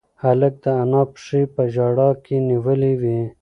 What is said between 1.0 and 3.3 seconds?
پښې په ژړا کې نیولې وې.